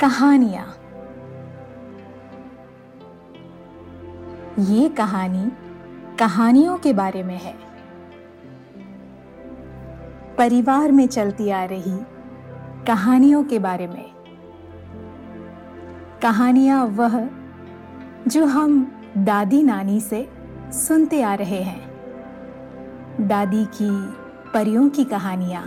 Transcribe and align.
कहानियाँ। 0.00 0.64
ये 4.58 4.88
कहानी 4.88 5.52
कहानियों 6.18 6.78
के 6.78 6.92
बारे 6.92 7.22
में 7.22 7.38
है। 7.38 7.54
परिवार 10.38 10.92
में 10.92 11.06
चलती 11.06 11.50
आ 11.50 11.64
रही 11.64 11.98
कहानियों 12.86 13.44
के 13.44 13.58
बारे 13.58 13.86
में। 13.86 14.12
कहानियाँ 16.22 16.84
वह 16.86 17.28
जो 18.28 18.44
हम 18.46 18.92
दादी 19.18 19.62
नानी 19.62 20.00
से 20.00 20.28
सुनते 20.72 21.22
आ 21.22 21.34
रहे 21.34 21.62
हैं। 21.62 21.80
दादी 23.20 23.64
की 23.64 23.90
परियों 24.52 24.88
की 24.88 25.04
कहानियाँ, 25.04 25.66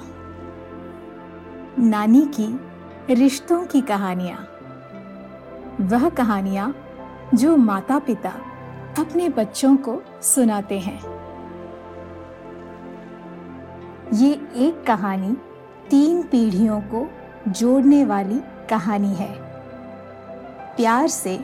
नानी 1.79 2.25
की 2.25 2.47
रिश्तों 3.09 3.65
की 3.65 3.81
कहानियाँ। 3.81 4.37
वह 5.81 6.09
कहानियाँ 6.09 6.75
जो 7.33 7.57
माता 7.57 7.99
पिता 7.99 8.29
अपने 8.99 9.29
बच्चों 9.29 9.77
को 9.77 10.01
सुनाते 10.21 10.79
हैं। 10.79 10.99
ये 14.13 14.31
एक 14.55 14.83
कहानी 14.87 15.37
तीन 15.89 16.23
पीढ़ियों 16.23 16.81
को 16.81 17.09
जोड़ने 17.47 18.05
वाली 18.05 18.41
कहानी 18.69 19.13
है। 19.13 19.33
प्यार 20.75 21.07
से 21.07 21.37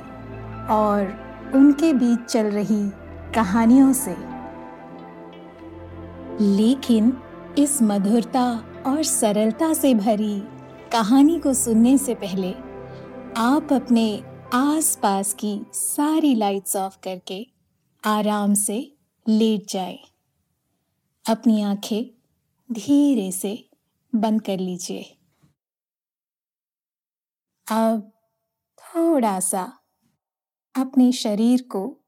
और 0.70 1.14
उनके 1.56 1.94
बीच 1.94 2.20
चल 2.20 2.46
रही 2.46 2.90
कहानियों 3.36 3.94
से। 3.94 4.16
लेकिन 6.44 7.18
इस 7.58 7.82
मधुरता 7.82 8.64
और 8.88 9.04
सरलता 9.04 9.74
से 9.74 9.96
भरी 9.96 10.44
कहानी 10.94 11.40
को 11.40 11.54
सुनने 11.54 11.98
से 11.98 12.16
पहले 12.16 12.54
आप 13.38 13.74
अपने 13.74 14.24
आसपास 14.54 15.34
की 15.34 15.62
सारी 15.74 16.36
लाइट्स 16.36 16.76
ऑफ़ 16.76 16.98
करके 17.04 17.48
आराम 18.06 18.54
से 18.54 18.98
लेट 19.28 19.68
जाए। 19.70 20.00
अपनी 21.30 21.62
आँखें 21.62 22.04
धीरे 22.72 23.32
से 23.32 23.70
बंद 24.16 24.42
कर 24.42 24.58
लीजिए। 24.60 25.18
अब 27.72 28.12
थोड़ा 28.78 29.40
सा 29.40 29.80
अपने 30.76 31.12
शरीर 31.12 31.68
को 31.72 32.00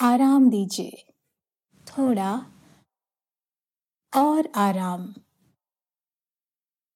आराम 0.00 0.50
दीजिए। 0.50 1.12
थोड़ा 1.86 2.46
और 4.16 4.52
आराम। 4.56 5.14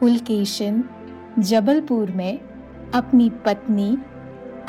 पुलकेशन 0.00 0.84
जबलपुर 1.38 2.10
में 2.10 2.38
अपनी 2.94 3.30
पत्नी 3.30 3.98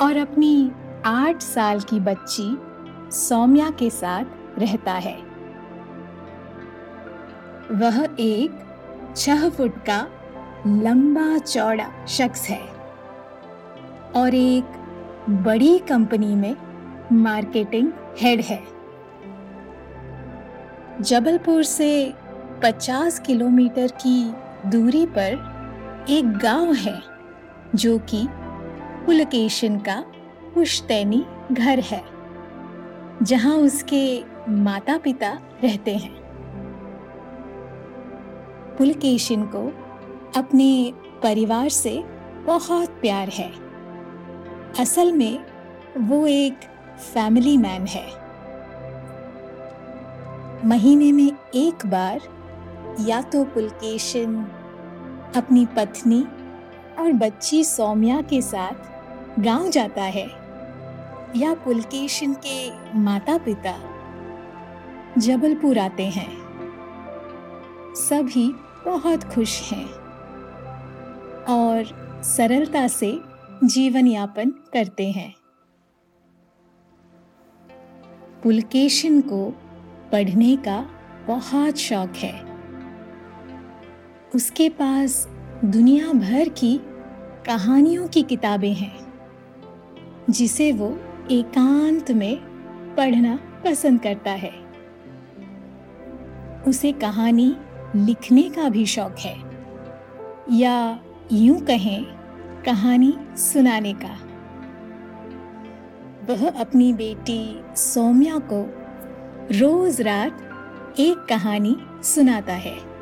और 0.02 0.18
अपनी 0.18 0.72
आठ 1.06 1.42
साल 1.42 1.80
की 1.80 2.00
बच्ची 2.00 2.58
सौम्या 3.12 3.70
के 3.70 3.90
साथ 3.90 4.60
रहता 4.60 4.94
है। 4.94 5.18
वह 7.72 8.08
एक 8.20 8.52
छह 9.16 9.50
फुट 9.50 9.78
का 9.78 10.08
लंबा 10.68 11.38
चौड़ा 11.38 12.06
शख्स 12.06 12.50
है 12.50 12.62
और 14.16 14.36
एक 14.36 14.64
बड़ी 15.30 15.80
कंपनी 15.80 16.36
में 16.36 16.56
मार्केटिंग 17.12 17.92
हेड 18.18 18.42
है। 18.42 18.64
जबलपुर 21.02 21.64
से 21.64 22.14
50 22.64 23.20
किलोमीटर 23.20 23.88
की 23.88 24.34
दूरी 24.66 25.06
पर 25.06 26.06
एक 26.10 26.38
गाँव 26.38 26.74
है, 26.74 27.02
जो 27.76 28.00
कि 28.00 28.28
पुलकेशन 29.06 29.78
का 29.78 30.06
पुश्तैनी 30.56 31.26
घर 31.52 31.80
है, 31.80 32.04
जहाँ 33.24 33.56
उसके 33.56 34.24
माता 34.50 34.98
पिता 34.98 35.40
रहते 35.64 35.96
हैं। 35.96 36.20
पुलकेशिन 38.78 39.44
को 39.44 39.68
अपने 40.38 40.94
परिवार 41.24 41.70
से 41.70 42.04
बहुत 42.46 42.90
प्यार 42.90 43.28
है। 43.28 43.52
असल 44.80 45.12
में 45.12 45.46
वो 45.98 46.28
एक 46.28 46.60
फैमिली 47.14 47.58
मैन 47.58 47.86
है। 47.88 48.20
महीने 50.66 51.12
में 51.12 51.32
एक 51.56 51.86
बार 51.86 52.20
या 53.08 53.22
तो 53.22 53.44
पुलकेशन, 53.44 54.36
अपनी 55.36 55.66
पत्नी 55.66 56.22
और 57.00 57.14
बच्ची 57.14 57.64
सौम्या 57.64 58.22
के 58.22 58.42
साथ 58.42 59.42
गाँव 59.42 59.70
जाता 59.70 60.04
है, 60.04 60.28
या 61.36 61.54
पुलकेशन 61.54 62.34
के 62.34 62.72
माता 63.00 63.38
पिता 63.38 63.76
जबलपुर 65.18 65.80
आते 65.80 66.06
हैं। 66.06 66.30
सभी 67.96 68.48
बहुत 68.86 69.24
खुश 69.24 69.62
हैं 69.74 69.86
और 71.46 72.22
सरलता 72.24 72.88
से 72.88 73.20
जीवन 73.64 74.08
यापन 74.08 74.50
करते 74.50 75.12
हैं। 75.12 75.34
पुलकेशन 78.44 79.22
को 79.22 79.50
पढ़ने 80.12 80.56
का 80.58 80.86
बहुत 81.28 81.78
शौक 81.78 82.16
है। 82.16 82.49
उसके 84.36 84.70
पास 84.70 85.28
दुनिया 85.66 86.12
भर 86.14 86.50
की 86.50 86.80
कहानियों 87.46 88.08
की 88.08 88.22
किताबें 88.24 88.74
हैं, 88.74 89.14
जिसे 90.30 90.72
वो 90.72 91.00
एकांत 91.32 92.12
में 92.12 92.38
पढ़ना 92.96 93.40
पसंद 93.66 94.02
करता 94.02 94.32
है। 94.32 94.52
उसे 96.68 96.92
कहानी 96.92 97.56
लिखने 97.96 98.44
का 98.50 98.70
भी 98.70 98.86
शौक 98.86 99.16
है, 99.20 99.36
या 100.52 101.00
यूँ 101.32 101.60
कहें, 101.60 102.04
कहानी 102.66 103.14
सुनाने 103.38 103.94
का। 103.94 104.18
वह 106.30 106.50
अपनी 106.50 106.94
बेटी 106.94 107.62
सौम्या 107.76 108.38
को 108.38 108.62
रोज 109.60 110.02
रात 110.02 110.96
एक 111.00 111.26
कहानी 111.30 111.76
सुनाता 112.04 112.54
है। 112.54 112.99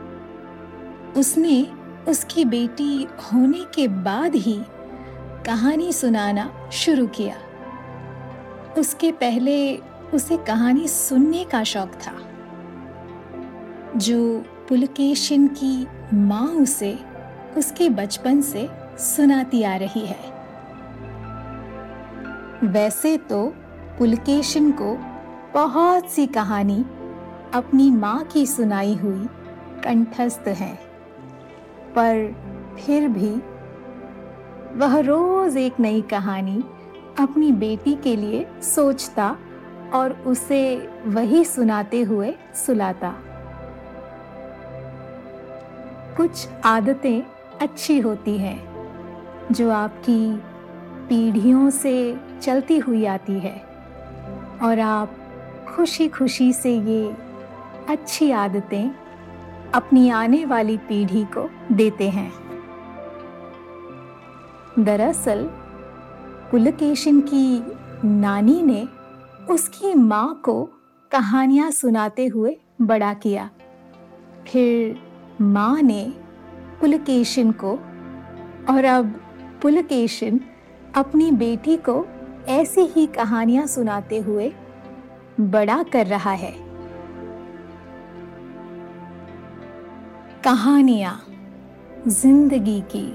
उसने 1.16 1.68
उसकी 2.08 2.46
बेटी 2.46 3.08
होने 3.24 3.64
के 3.76 3.88
बाद 3.88 4.36
ही 4.36 4.60
कहानी 5.46 5.92
सुनाना 5.94 6.70
शुरू 6.74 7.08
किया। 7.08 7.36
उसके 8.78 9.12
पहले 9.12 9.78
उसे 10.14 10.38
कहानी 10.38 10.88
सुनने 10.88 11.44
का 11.44 11.64
शौक 11.64 11.92
था, 11.92 12.14
जो 13.98 14.46
पुलकेशिन 14.70 15.48
की 15.48 15.88
माँ 16.14 16.48
उसे 16.48 16.98
उसके 17.58 17.90
बचपन 17.90 18.42
से 18.42 18.70
सुनाती 19.00 19.64
आ 19.64 19.76
रही 19.76 20.06
है। 20.06 20.36
वैसे 22.64 23.18
तो 23.18 23.46
पुलकेशिन 23.98 24.72
को 24.72 24.96
बहुत 25.54 26.10
सी 26.10 26.28
कहानी 26.28 26.86
अपनी 27.54 27.92
माँ 27.92 28.24
की 28.24 28.46
सुनाई 28.46 28.96
हुई 28.96 29.28
कंठस्थ 29.84 30.48
है। 30.48 30.87
पर 31.98 32.36
फिर 32.86 33.08
भी 33.08 33.30
वह 34.80 35.00
रोज 35.00 35.58
एक 35.58 35.80
नई 35.80 36.02
कहानी 36.02 36.64
अपनी 37.20 37.52
बेटी 37.52 37.96
के 37.96 38.16
लिए 38.16 38.48
सोचता 38.62 39.38
और 39.94 40.12
उसे 40.12 40.90
वही 41.06 41.46
सुनाते 41.46 42.02
हुए 42.02 42.34
सुलाता। 42.56 43.14
कुछ 46.18 46.48
आदतें 46.66 47.22
अच्छी 47.62 48.00
होती 48.00 48.38
हैं, 48.38 48.60
जो 49.52 49.70
आपकी 49.72 50.36
पीढ़ियों 51.10 51.70
से 51.70 52.18
चलती 52.42 52.78
हुई 52.78 53.06
आती 53.06 53.40
है, 53.40 53.56
और 54.64 54.80
आप 54.80 55.16
खुशी 55.76 56.08
खुशी 56.08 56.54
से 56.54 56.78
ये 56.78 57.16
अच्छी 57.90 58.32
आदतें 58.32 58.90
अपनी 59.74 60.10
आने 60.10 60.46
वाली 60.46 60.78
पीढ़ी 60.78 61.24
को 61.24 61.50
देते 61.72 62.10
हैं। 62.10 62.34
दरअसल, 64.80 65.44
पुलकेशन 66.52 67.22
की 67.22 67.64
नानी 68.08 68.62
ने 68.62 68.88
उसकी 69.50 69.94
माँ 69.94 70.42
को 70.46 70.70
कहानियाँ 71.12 71.72
सुनाते 71.72 72.26
हुए 72.26 72.58
बड़ा 72.82 73.14
किया। 73.14 73.50
फिर 74.48 75.00
माँ 75.42 75.82
ने 75.82 76.14
पुलकेशन 76.82 77.52
को, 77.52 77.72
और 78.74 78.86
अब 78.86 79.06
पुलकेशन 79.62 80.40
अपनी 80.96 81.32
बेटी 81.32 81.78
को 81.78 82.08
ऐसी 82.48 82.82
ही 82.82 83.08
कहानियाँ 83.08 83.68
सुनाते 83.68 84.18
हुए 84.20 84.54
बड़ा 85.40 85.84
कर 85.84 86.08
रहा 86.08 86.32
है। 86.32 86.67
कहानियाँ, 90.48 91.26
ज़िंदगी 92.08 92.82
की, 92.82 93.06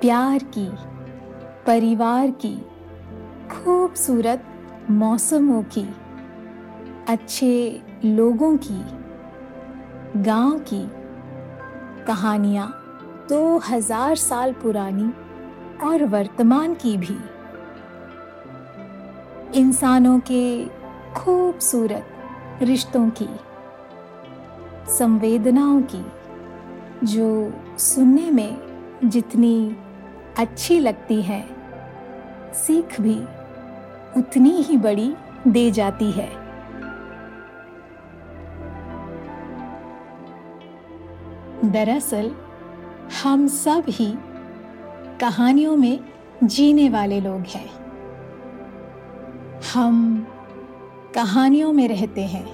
प्यार 0.00 0.38
की, 0.38 0.68
परिवार 1.66 2.30
की, 2.30 2.54
खूबसूरत 3.50 4.44
मौसमों 4.90 5.62
की, 5.62 5.86
अच्छे 7.08 7.80
लोगों 8.04 8.56
की, 8.56 8.82
गाँव 10.22 10.58
की 10.58 10.90
कहानियाँ 12.06 12.68
दो 13.28 13.58
हज़ार 13.58 14.16
साल 14.16 14.52
पुरानी 14.52 15.12
और 15.86 16.04
वर्तमान 16.04 16.74
की 16.74 16.96
भी। 16.96 17.18
इंसानों 19.60 20.18
के 20.18 20.64
खूबसूरत 21.16 22.62
रिश्तों 22.62 23.10
की 23.10 23.28
संवेदनाओं 24.88 25.82
की, 25.82 26.06
जो 27.04 27.52
सुनने 27.78 28.30
में 28.30 28.56
जितनी 29.04 29.76
अच्छी 30.38 30.78
लगती 30.78 31.22
है, 31.22 31.48
सीख 32.54 33.00
भी 33.00 33.22
उतनी 34.16 34.50
ही 34.50 34.76
बड़ी 34.76 35.14
दे 35.48 35.70
जाती 35.70 36.10
है। 36.10 36.42
दरअसल, 41.64 42.34
हम 43.22 43.46
सब 43.46 43.82
ही 43.88 44.14
कहानियों 45.20 45.76
में 45.76 46.00
जीने 46.44 46.88
वाले 46.88 47.20
लोग 47.20 47.40
हैं। 47.40 47.70
हम 49.74 50.26
कहानियों 51.14 51.72
में 51.72 51.88
रहते 51.88 52.20
हैं 52.20 52.46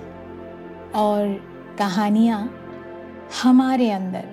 और 0.93 1.48
कहानियाँ 1.79 2.51
हमारे 3.43 3.91
अंदर। 3.91 4.25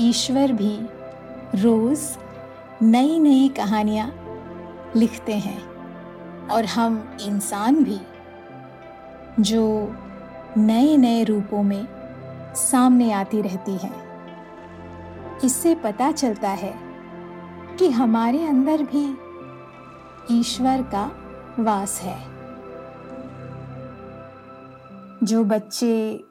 ईश्वर 0.00 0.52
भी 0.52 0.78
रोज़ 1.54 2.18
नई 2.82 3.18
नई 3.18 3.48
कहानियाँ 3.48 4.08
लिखते 4.96 5.34
हैं 5.34 5.60
और 6.48 6.64
हम 6.64 7.16
इंसान 7.20 7.84
भी, 7.84 8.00
जो 9.40 9.94
नए 10.56 10.96
नए 10.96 11.24
रूपों 11.24 11.62
में 11.62 11.86
सामने 12.54 13.12
आती 13.12 13.40
रहती 13.40 13.76
हैं। 13.76 13.94
इससे 15.44 15.74
पता 15.74 16.12
चलता 16.12 16.50
है 16.50 16.74
कि 17.78 17.90
हमारे 17.90 18.46
अंदर 18.46 18.82
भी 18.82 19.18
ईश्वर 20.40 20.82
का 20.82 21.10
वास 21.60 22.00
है। 22.00 22.35
जो 25.22 25.44
बच्चे 25.44 26.24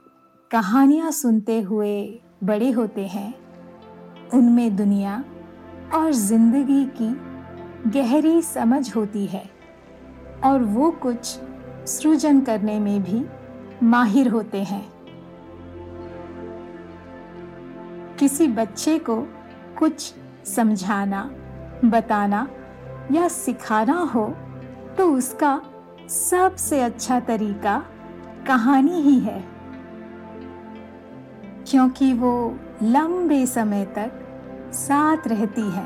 कहानियाँ 0.52 1.12
सुनते 1.12 1.62
हुए 1.62 2.22
बड़े 2.44 2.72
होते 2.72 3.06
हैं, 3.08 3.34
उनमें 4.34 4.76
दुनिया 4.76 5.24
और 5.94 6.12
ज़िंदगी 6.12 6.86
की 7.02 7.10
गहरी 7.92 8.42
समझ 8.42 8.96
होती 8.96 9.26
है 9.26 9.44
और 10.44 10.64
वो 10.64 10.92
कुछ 10.92 11.26
सृजन 11.88 12.42
करने 12.42 12.80
में 12.80 13.04
भी 13.04 13.26
माहिर 13.84 14.28
होते 14.28 14.64
हैं। 14.64 14.86
किसी 18.20 18.48
बच्चे 18.48 18.98
को 19.00 19.16
कुछ 19.80 20.14
समझाना, 20.46 21.24
बताना 21.86 22.48
या 23.12 23.28
सिखाना 23.28 23.98
हो 24.14 24.28
तो 24.98 25.12
उसका 25.12 25.62
सबसे 26.10 26.82
अच्छा 26.82 27.20
तरीका 27.20 27.84
कहानी 28.48 29.02
ही 29.02 29.20
है। 29.20 29.44
क्योंकि 31.68 32.14
वो 32.14 32.60
लंबे 32.84 33.46
समय 33.46 33.86
तक 33.86 34.12
साथ 34.74 35.18
रहती 35.28 35.72
है 35.72 35.86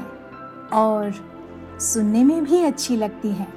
और 0.73 1.13
सुनने 1.79 2.23
में 2.23 2.43
भी 2.43 2.63
अच्छी 2.63 2.97
लगती 2.97 3.31
है। 3.31 3.47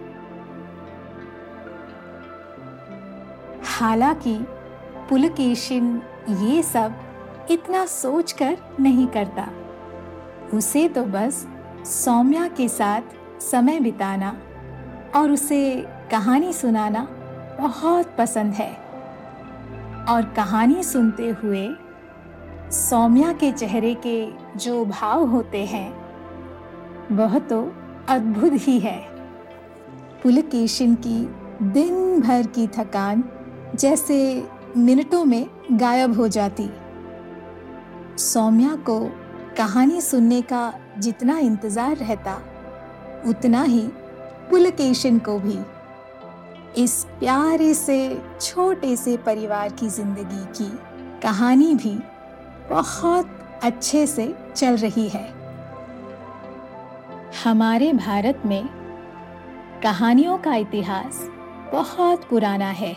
हालाँकि 3.64 4.38
पुलकेशिन 5.08 6.02
ये 6.30 6.62
सब 6.62 6.94
इतना 7.50 7.86
सोचकर 7.86 8.58
नहीं 8.80 9.06
करता। 9.06 9.48
उसे 10.54 10.88
तो 10.88 11.04
बस 11.04 11.48
सौम्या 11.84 12.48
के 12.48 12.68
साथ 12.68 13.02
समय 13.40 13.80
बिताना 13.80 14.36
और 15.16 15.30
उसे 15.30 15.86
कहानी 16.10 16.52
सुनाना 16.52 17.08
बहुत 17.60 18.14
पसंद 18.18 18.52
है। 18.52 18.81
और 20.08 20.22
कहानी 20.36 20.82
सुनते 20.82 21.28
हुए 21.42 21.68
सौम्या 22.70 23.32
के 23.32 23.50
चेहरे 23.52 23.94
के 24.06 24.26
जो 24.58 24.84
भाव 24.84 25.24
होते 25.26 25.64
हैं, 25.64 25.88
वह 27.12 27.38
तो 27.38 27.60
अद्भुत 28.08 28.52
ही 28.54 28.78
है। 28.78 28.98
पुलकेशिन 30.22 30.94
की 30.94 31.18
दिन 31.62 32.20
भर 32.20 32.46
की 32.46 32.66
थकान 32.66 33.24
जैसे 33.74 34.18
मिनटों 34.76 35.24
में 35.24 35.46
गायब 35.72 36.16
हो 36.16 36.28
जाती। 36.28 36.68
सौम्या 38.18 38.74
को 38.76 38.98
कहानी 39.56 40.00
सुनने 40.00 40.40
का 40.42 40.72
जितना 40.98 41.38
इंतज़ार 41.38 41.96
रहता, 41.96 42.40
उतना 43.26 43.62
ही 43.62 43.86
पुलकेशन 44.50 45.18
को 45.18 45.38
भी। 45.38 45.58
इस 46.78 47.04
प्यारे 47.18 47.74
से, 47.74 48.22
छोटे 48.40 48.96
से 48.96 49.16
परिवार 49.16 49.72
की 49.72 49.88
ज़िंदगी 49.88 50.44
की 50.56 50.70
कहानी 51.22 51.74
भी 51.74 51.94
बहुत 52.70 53.38
अच्छे 53.62 54.06
से 54.06 54.34
चल 54.56 54.76
रही 54.76 55.08
है। 55.08 55.26
हमारे 57.44 57.92
भारत 57.92 58.42
में 58.46 58.68
कहानियों 59.82 60.38
का 60.38 60.54
इतिहास 60.54 61.28
बहुत 61.72 62.24
पुराना 62.24 62.70
है। 62.70 62.92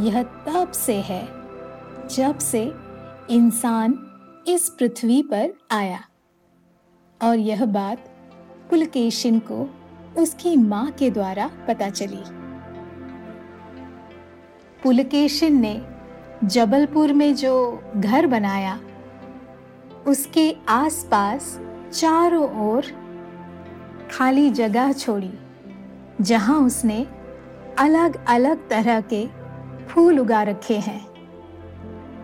यह 0.00 0.22
तब 0.22 0.72
से 0.72 0.96
है 1.00 1.24
जब 2.08 2.38
से 2.38 2.62
इंसान 3.30 3.98
इस 4.48 4.68
पृथ्वी 4.68 5.22
पर 5.22 5.50
आया। 5.70 6.00
और 7.20 7.38
यह 7.38 7.64
बात 7.64 7.98
पुलकेशिन 8.70 9.38
को 9.38 9.64
उसकी 10.18 10.56
माँ 10.56 10.90
के 10.90 11.10
द्वारा 11.10 11.50
पता 11.68 11.88
चली। 11.90 12.22
पुलकेशिन 14.82 15.60
ने 15.60 15.80
जबलपुर 16.44 17.12
में 17.12 17.34
जो 17.34 17.82
घर 17.96 18.26
बनाया, 18.26 18.78
उसके 20.06 20.56
आसपास 20.68 21.58
चारों 21.92 22.48
ओर 22.68 22.86
खाली 24.10 24.50
जगह 24.50 24.92
छोड़ी, 24.92 25.32
जहाँ 26.20 26.58
उसने 26.60 27.06
अलग 27.78 28.24
अलग 28.28 28.68
तरह 28.68 29.00
के 29.12 29.26
फूल 29.88 30.18
उगा 30.18 30.42
रखे 30.42 30.78
हैं, 30.78 31.00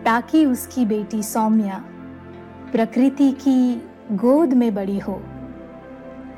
ताकि 0.03 0.45
उसकी 0.45 0.85
बेटी 0.85 1.23
सौम्या 1.23 1.83
प्रकृति 2.71 3.31
की 3.31 3.81
गोद 4.11 4.53
में 4.53 4.73
बड़ी 4.75 4.99
हो 4.99 5.21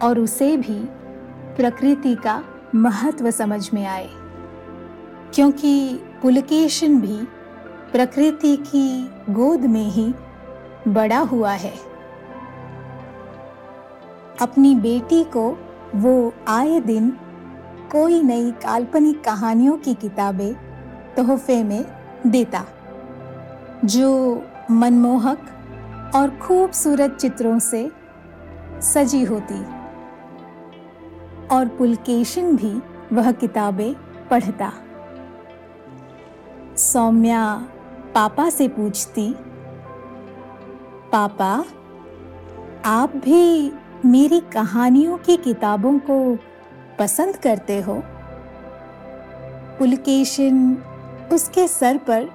और 0.03 0.19
उसे 0.19 0.55
भी 0.57 0.79
प्रकृति 1.59 2.15
का 2.15 2.43
महत्व 2.75 3.31
समझ 3.31 3.73
में 3.73 3.85
आए। 3.85 4.09
क्योंकि 5.33 5.99
पुलकेशन 6.21 7.01
भी 7.01 7.17
प्रकृति 7.91 8.57
की 8.57 9.09
गोद 9.33 9.61
में 9.61 9.85
ही 9.85 10.13
बड़ा 10.87 11.19
हुआ 11.19 11.51
है। 11.51 11.73
अपनी 14.41 14.75
बेटी 14.75 15.23
को 15.23 15.57
वो 15.95 16.33
आए 16.47 16.79
दिन 16.79 17.09
कोई 17.91 18.23
नई 18.23 18.51
काल्पनिक 18.51 19.23
कहानियों 19.23 19.77
की 19.77 19.93
किताबें 19.93 20.53
तोहफे 21.15 21.63
में 21.63 21.85
देता, 22.27 22.65
जो 23.85 24.43
मनमोहक 24.71 25.39
और 26.15 26.29
खूबसूरत 26.29 27.17
चित्रों 27.21 27.59
से 27.59 27.91
सजी 28.81 29.23
होती। 29.23 29.78
और 31.51 31.67
पुलकेशन 31.67 32.55
भी 32.55 32.81
वह 33.15 33.31
किताबें 33.31 33.93
पढ़ता। 34.27 34.71
सौम्या 36.77 37.67
पापा 38.15 38.49
से 38.49 38.67
पूछती, 38.67 39.35
पापा, 41.11 41.65
आप 42.85 43.15
भी 43.15 43.71
मेरी 44.05 44.39
कहानियों 44.39 45.17
की 45.17 45.37
किताबों 45.37 45.99
को 45.99 46.37
पसंद 46.99 47.35
करते 47.35 47.81
हो? 47.81 48.03
पुलकेशन 49.79 50.77
उसके 51.33 51.67
सर 51.67 51.97
पर 51.97 52.29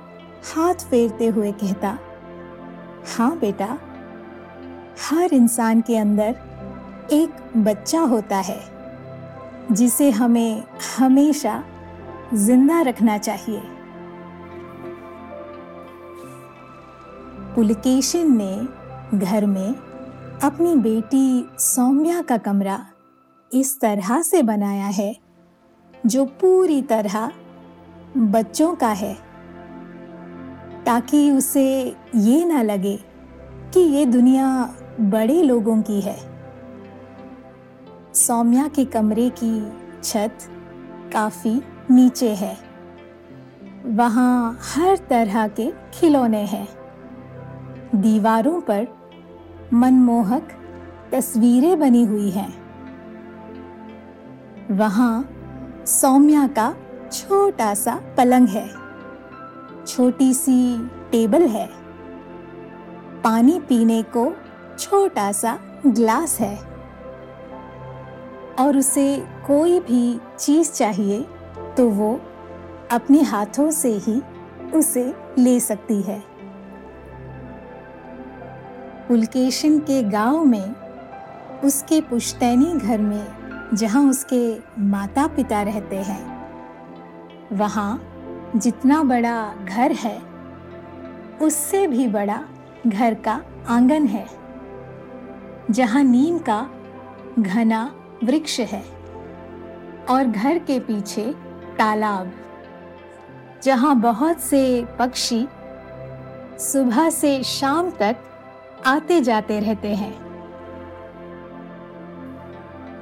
हाथ 0.55 0.75
फेरते 0.75 1.27
हुए 1.27 1.53
कहता 1.53 1.99
हाँ 3.17 3.39
बेटा, 3.39 3.79
हर 5.11 5.35
इंसान 5.35 5.81
के 5.81 5.97
अंदर 5.97 6.37
एक 7.13 7.31
बच्चा 7.57 8.01
होता 8.01 8.37
है। 8.37 8.74
जिसे 9.73 10.11
हमें 10.11 10.63
हमेशा 10.99 11.63
ज़िंदा 12.35 12.81
रखना 12.81 13.19
चाहिए। 13.19 13.63
पुलकेशन 17.55 18.37
ने 18.37 19.19
घर 19.19 19.47
में 19.47 19.75
अपनी 20.43 20.75
बेटी 20.77 21.49
सौम्या 21.59 22.23
का 22.23 22.37
कमरा 22.37 22.87
इस 23.53 23.81
तरह 23.81 24.23
से 24.23 24.43
बनाया 24.43 24.87
है, 24.87 25.17
जो 26.07 26.25
पूरी 26.25 26.83
तरह 26.83 27.31
बच्चों 28.17 28.75
का 28.75 28.89
है, 28.89 29.15
ताकि 30.85 31.31
उसे 31.31 31.97
ये 32.17 32.45
ना 32.45 32.63
लगे 32.63 32.97
कि 33.75 33.81
ये 33.81 34.07
दुनिया 34.07 34.75
बड़े 35.01 35.43
लोगों 35.43 35.83
की 35.83 36.01
है। 36.01 36.34
सौम्या 38.15 38.69
के 38.69 38.85
कमरे 38.85 39.33
की 39.43 39.73
छत 40.03 40.39
काफ़ी 41.13 41.63
नीचे 41.91 42.35
है। 42.35 42.59
वहाँ 43.87 44.59
हर 44.75 44.97
तरह 44.97 45.49
के 45.49 45.73
खिलौने 45.93 46.43
हैं। 46.43 46.69
दीवारों 47.95 48.61
पर 48.61 48.87
मनमोहक 49.73 50.49
तस्वीरें 51.13 51.81
बनी 51.81 52.05
हुई 52.05 52.31
हैं। 52.31 52.55
वहाँ 54.71 55.29
सौम्या 55.87 56.47
का 56.47 56.75
छोटा 57.13 57.75
सा 57.75 58.01
पलंग 58.17 58.49
है। 58.49 58.71
छोटी 59.87 60.35
सी 60.35 60.87
टेबल 60.87 61.43
है। 61.43 61.71
पानी 63.25 63.61
पीने 63.61 64.03
को 64.03 64.33
छोटा 64.79 65.33
सा 65.33 65.59
ग्लास 65.87 66.41
है। 66.41 66.74
और 68.59 68.77
उसे 68.77 69.17
कोई 69.47 69.81
भी 69.81 70.21
चीज़ 70.39 70.73
चाहिए 70.73 71.21
तो 71.77 71.89
वो 71.89 72.15
अपने 72.93 73.23
हाथों 73.23 73.71
से 73.71 73.93
ही 73.99 74.21
उसे 74.75 75.15
ले 75.39 75.59
सकती 75.61 76.01
है। 76.03 76.23
पुलकेशन 79.09 79.79
के 79.79 80.03
गाँव 80.03 80.45
में, 80.45 80.75
उसके 81.61 82.01
पुश्तैनी 82.01 82.73
घर 82.75 82.99
में, 82.99 83.27
जहाँ 83.75 84.03
उसके 84.11 84.57
माता 84.83 85.27
पिता 85.27 85.63
रहते 85.63 85.97
हैं, 85.97 86.23
वहाँ 87.53 88.01
जितना 88.57 89.03
बड़ा 89.03 89.55
घर 89.65 89.93
है, 89.93 90.19
उससे 91.43 91.87
भी 91.87 92.07
बड़ा 92.09 92.43
घर 92.87 93.15
का 93.15 93.41
आँगन 93.69 94.07
है, 94.07 94.27
जहाँ 95.71 96.03
नीम 96.03 96.39
का 96.39 96.67
घना 97.39 97.85
वृक्ष 98.25 98.61
है 98.61 98.83
और 100.11 100.25
घर 100.27 100.59
के 100.59 100.79
पीछे 100.81 101.25
तालाब। 101.79 102.33
जहाँ 103.63 104.01
बहुत 104.01 104.41
से 104.41 104.85
पक्षी 104.99 105.47
सुबह 106.61 107.11
से 107.11 107.43
शाम 107.43 107.91
तक 107.91 108.17
आते 108.87 109.21
जाते 109.21 109.61
रहते 109.61 109.95
हैं। 109.95 110.15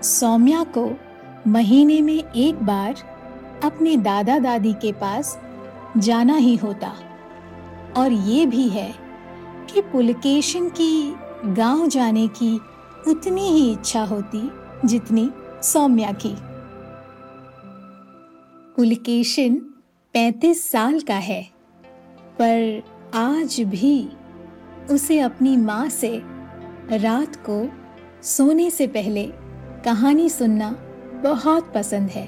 सौम्या 0.02 0.64
को 0.78 0.90
महीने 1.46 2.00
में 2.00 2.32
एक 2.36 2.62
बार 2.62 2.94
अपने 3.64 3.96
दादा 3.96 4.38
दादी 4.38 4.72
के 4.72 4.92
पास 4.92 5.38
जाना 5.96 6.36
ही 6.36 6.56
होता 6.56 6.92
और 7.96 8.12
ये 8.12 8.46
भी 8.46 8.68
है 8.68 8.94
कि 9.72 9.80
पुलकेशन 9.82 10.68
की 10.68 11.14
गाँव 11.46 11.86
जाने 11.86 12.26
की 12.28 12.60
उतनी 13.08 13.48
ही 13.48 13.72
इच्छा 13.72 14.02
होती 14.04 14.50
जितनी 14.84 15.30
सौम्या 15.62 16.12
की। 16.12 16.34
पुलकेशन 18.76 19.54
पैंतीस 20.14 20.70
साल 20.70 21.00
का 21.00 21.14
है, 21.14 21.42
पर 22.38 22.82
आज 23.14 23.60
भी 23.60 24.08
उसे 24.90 25.18
अपनी 25.20 25.56
माँ 25.56 25.88
से 25.88 26.22
रात 26.92 27.36
को 27.48 27.68
सोने 28.22 28.70
से 28.70 28.86
पहले 28.86 29.26
कहानी 29.84 30.28
सुनना 30.28 30.70
बहुत 31.24 31.72
पसंद 31.74 32.10
है। 32.10 32.26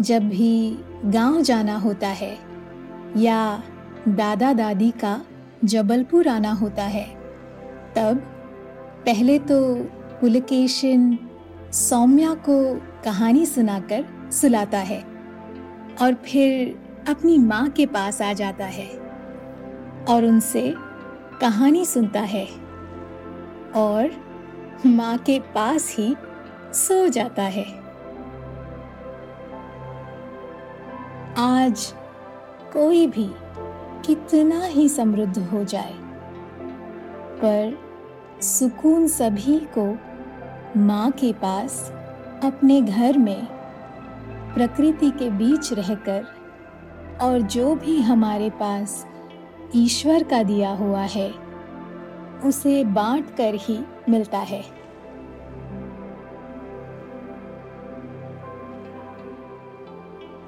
जब 0.00 0.28
भी 0.28 0.78
गाँव 1.04 1.40
जाना 1.40 1.76
होता 1.78 2.08
है 2.08 2.38
या 3.16 3.62
दादा 4.08 4.52
दादी 4.52 4.90
का 4.90 5.20
जबलपुर 5.64 6.28
आना 6.28 6.52
होता 6.52 6.84
है, 6.84 7.04
तब 7.96 8.18
पहले 9.06 9.38
तो 9.38 9.58
पुलकेशन 10.22 11.18
सौम्या 11.72 12.34
को 12.34 12.56
कहानी 13.04 13.46
सुनाकर 13.46 14.04
सुलाता 14.32 14.78
है 14.78 15.00
और 16.02 16.14
फिर 16.14 16.68
अपनी 17.08 17.38
माँ 17.38 17.68
के 17.68 17.86
पास 17.86 18.22
आ 18.22 18.32
जाता 18.32 18.64
है 18.64 18.86
और 20.08 20.24
उनसे 20.24 20.74
कहानी 21.40 21.84
सुनता 21.84 22.20
है 22.20 22.44
और 23.76 24.10
माँ 24.86 25.18
के 25.18 25.38
पास 25.54 25.96
ही 25.98 26.14
सो 26.74 27.08
जाता 27.08 27.42
है। 27.42 27.64
आज 31.38 31.92
कोई 32.72 33.06
भी 33.06 33.30
कितना 34.06 34.64
ही 34.64 34.88
समृद्ध 34.88 35.38
हो 35.38 35.64
जाए, 35.64 35.94
पर 37.42 37.78
सुकून 38.42 39.06
सभी 39.08 39.58
को 39.78 40.11
माँ 40.76 41.10
के 41.10 41.32
पास 41.32 41.92
अपने 42.44 42.82
घर 42.82 43.18
में 43.18 43.46
प्रकृति 44.54 45.10
के 45.10 45.30
बीच 45.30 45.72
रहकर 45.72 46.24
और 47.20 47.40
जो 47.40 47.74
भी 47.74 48.00
हमारे 48.00 48.50
पास 48.50 49.06
ईश्वर 49.74 50.22
का 50.22 50.42
दिया 50.42 50.70
हुआ 50.70 51.00
है, 51.00 51.32
उसे 52.44 52.84
बांट 52.84 53.36
कर 53.36 53.54
ही 53.54 53.78
मिलता 54.08 54.38
है। 54.38 54.64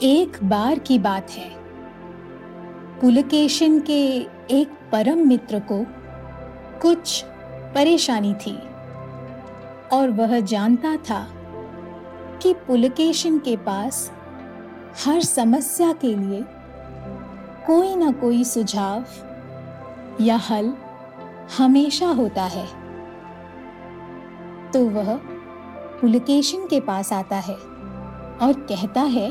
एक 0.02 0.36
बार 0.44 0.78
की 0.78 0.98
बात 0.98 1.30
है। 1.30 1.50
पुलकेशन 3.00 3.80
के 3.80 4.16
एक 4.50 4.68
परम 4.92 5.28
मित्र 5.28 5.58
को 5.60 5.86
कुछ 6.82 7.24
परेशानी 7.74 8.34
थी। 8.34 8.73
और 9.94 10.10
वह 10.10 10.40
जानता 10.40 10.96
था 10.96 11.26
कि 12.42 12.52
पुलकेशन 12.54 13.38
के 13.38 13.56
पास 13.56 14.12
हर 15.06 15.20
समस्या 15.20 15.92
के 15.92 16.14
लिए 16.16 16.44
कोई 17.66 17.94
ना 17.96 18.10
कोई 18.12 18.44
सुझाव 18.44 19.04
या 20.20 20.36
हल 20.36 20.74
हमेशा 21.58 22.06
होता 22.06 22.42
है। 22.42 22.66
तो 24.72 24.84
वह 24.88 25.14
पुलकेशन 26.00 26.66
के 26.66 26.80
पास 26.80 27.12
आता 27.12 27.36
है 27.36 27.54
और 28.42 28.66
कहता 28.70 29.00
है, 29.00 29.28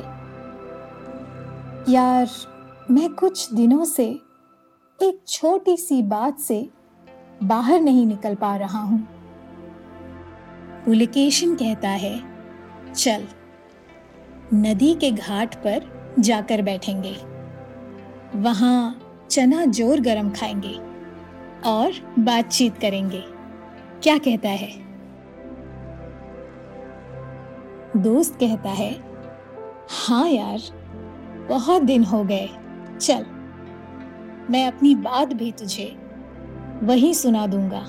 यार, 1.89 2.29
मैं 2.91 3.09
कुछ 3.13 3.53
दिनों 3.53 3.85
से 3.85 4.05
एक 4.99 5.23
छोटी 5.27 5.77
सी 5.77 6.01
बात 6.03 6.39
से 6.39 6.69
बाहर 7.43 7.81
नहीं 7.81 8.05
निकल 8.05 8.35
पा 8.35 8.55
रहा 8.55 8.79
हूँ। 8.79 9.12
पुलिकेशन 10.85 11.55
कहता 11.55 11.89
है, 11.89 12.23
चल, 12.93 13.23
नदी 14.53 14.93
के 14.93 15.11
घाट 15.11 15.55
पर 15.55 15.83
जाकर 16.19 16.61
बैठेंगे। 16.61 17.15
वहाँ 18.35 18.99
चना 19.31 19.65
ज़ोर 19.65 19.99
गरम 19.99 20.29
खाएँगे 20.29 20.73
और 21.69 21.91
बातचीत 22.19 22.77
करेंगे। 22.77 23.23
क्या 24.03 24.17
कहता 24.17 24.49
है? 24.49 24.71
दोस्त 27.97 28.35
कहता 28.39 28.69
है 28.69 28.91
हाँ 29.89 30.27
यार, 30.29 30.59
बहुत 31.49 31.81
दिन 31.81 32.03
हो 32.03 32.23
गए। 32.23 32.49
चल, 33.01 33.25
मैं 34.49 34.67
अपनी 34.67 34.95
बात 34.95 35.33
भी 35.33 35.51
तुझे 35.51 35.95
वही 36.83 37.13
सुना 37.13 37.47
दूँगा। 37.47 37.85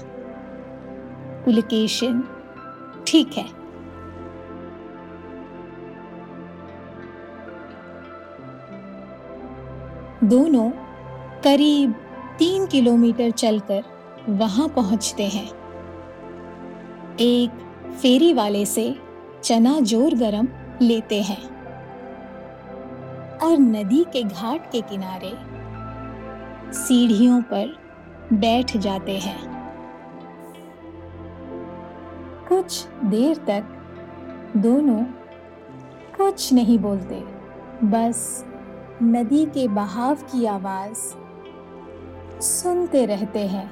पुलकेशन 1.44 2.33
ठीक 3.06 3.32
है। 3.32 3.44
दोनों 10.24 10.70
करीब 11.44 11.94
तीन 12.38 12.66
किलोमीटर 12.66 13.30
चलकर 13.30 13.82
वहाँ 14.30 14.68
पहुँचते 14.68 15.26
हैं। 15.28 15.48
एक 17.20 17.50
फेरी 17.92 18.32
वाले 18.32 18.64
से 18.66 18.94
चना 19.42 19.78
ज़ोर 19.82 20.14
गरम 20.14 20.48
लेते 20.82 21.20
हैं 21.22 21.42
और 23.40 23.58
नदी 23.58 24.04
के 24.12 24.22
घाट 24.22 24.70
के 24.72 24.80
किनारे 24.80 25.32
सीढ़ियों 26.74 27.40
पर 27.42 27.76
बैठ 28.34 28.76
जाते 28.76 29.18
हैं। 29.18 29.53
कुछ 32.54 32.86
देर 33.04 33.36
तक 33.36 33.64
दोनों 34.56 35.04
कुछ 36.16 36.52
नहीं 36.52 36.78
बोलते। 36.78 37.24
बस 37.86 38.44
नदी 39.02 39.46
के 39.46 39.68
बहाव 39.68 40.14
की 40.14 40.46
आवाज़ 40.46 40.98
सुनते 42.40 43.06
रहते 43.06 43.46
हैं। 43.46 43.66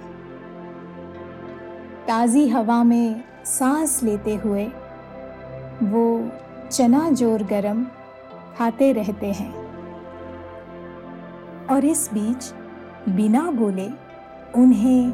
ताज़ी 2.08 2.48
हवा 2.48 2.84
में 2.84 3.24
सांस 3.44 4.02
लेते 4.02 4.34
हुए 4.36 4.64
वो 5.82 6.30
चना 6.72 7.10
ज़ोर 7.10 7.42
गरम 7.42 7.84
खाते 8.58 8.92
रहते 8.92 9.32
हैं। 9.32 9.52
और 11.66 11.84
इस 11.84 12.10
बीच 12.14 12.52
बिना 13.08 13.50
बोले 13.50 13.88
उन्हें 14.56 15.12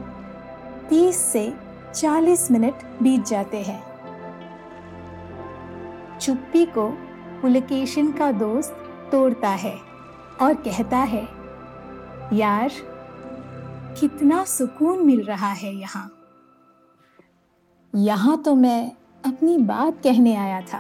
30 0.89 1.17
से 1.17 1.68
40 1.95 2.51
मिनट 2.51 2.75
बीत 3.03 3.27
जाते 3.27 3.63
हैं। 3.63 3.83
चुप्पी 6.19 6.65
को 6.67 6.89
पुलकेशन 7.43 8.11
का 8.13 8.31
दोस्त 8.33 8.77
तोड़ता 9.13 9.49
है 9.49 9.75
और 10.43 10.55
कहता 10.55 10.99
है, 10.99 11.23
यार, 12.33 12.71
कितना 14.01 14.45
सुकून 14.45 15.07
मिल 15.07 15.23
रहा 15.23 15.53
है 15.53 15.75
यहाँ। 15.75 16.11
यहाँ 17.95 18.37
तो 18.43 18.55
मैं 18.55 18.91
अपनी 19.25 19.57
बात 19.59 20.03
कहने 20.03 20.35
आया 20.37 20.61
था, 20.63 20.79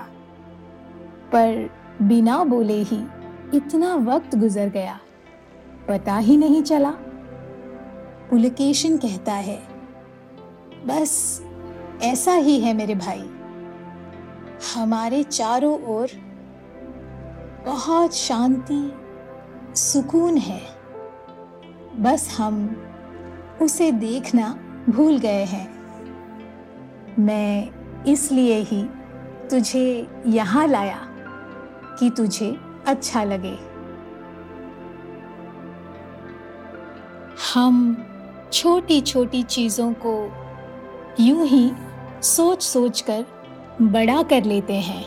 पर 1.32 1.70
बिना 2.02 2.42
बोले 2.44 2.82
ही 2.82 3.00
इतना 3.54 3.94
वक्त 3.94 4.36
गुजर 4.36 4.68
गया। 4.68 4.98
पता 5.88 6.16
ही 6.16 6.36
नहीं 6.36 6.62
चला। 6.62 6.90
पुलकेशन 8.30 8.96
कहता 8.96 9.32
है 9.32 9.77
बस 10.86 11.42
ऐसा 12.02 12.32
ही 12.32 12.60
है 12.60 12.72
मेरे 12.72 12.94
भाई। 12.94 13.30
हमारे 14.74 15.22
चारों 15.22 15.82
ओर 15.82 16.08
बहुत 17.66 18.16
शांति, 18.16 18.92
सुकून 19.76 20.36
है। 20.36 20.60
बस 21.96 22.36
हम 22.38 22.82
उसे 23.62 23.92
देखना 23.92 24.58
भूल 24.88 25.18
गए 25.18 25.44
हैं। 25.44 25.78
मैं 27.18 27.70
इसलिए 28.04 28.58
ही 28.58 28.84
तुझे 29.50 30.08
यहाँ 30.26 30.66
लाया 30.66 30.98
कि 31.98 32.10
तुझे 32.10 32.56
अच्छा 32.86 33.24
लगे। 33.24 33.58
हम 37.54 38.04
छोटी 38.52 39.00
छोटी 39.00 39.42
चीज़ों 39.42 39.92
को 39.92 40.32
यूँ 41.20 41.46
ही 41.46 41.72
सोच 42.22 42.62
सोच 42.62 43.00
कर 43.00 43.24
बड़ा 43.82 44.22
कर 44.22 44.44
लेते 44.44 44.74
हैं। 44.74 45.04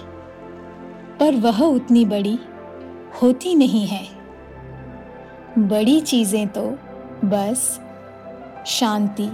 पर 1.18 1.36
वह 1.36 1.64
उतनी 1.64 2.06
बड़ी 2.06 2.40
होती 3.22 3.56
नहीं 3.56 3.88
है। 3.88 4.08
बड़ी 5.58 6.02
चीज़ें 6.02 6.48
तो 6.48 6.62
बस 7.26 7.82
शांति 8.66 9.28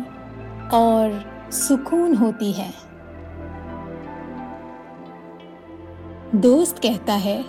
और 0.73 1.33
सुकून 1.51 2.15
होती 2.15 2.51
है। 2.51 2.73
दोस्त 6.35 6.79
कहता 6.79 7.13
है, 7.13 7.45